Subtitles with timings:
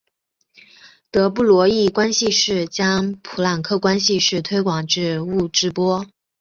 [1.11, 6.07] 德布罗意关系式将普朗克关系式推广至物质波。